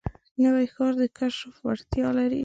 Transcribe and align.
نوی 0.43 0.65
ښار 0.73 0.93
د 1.01 1.03
کشف 1.17 1.53
وړتیا 1.65 2.07
لري 2.19 2.39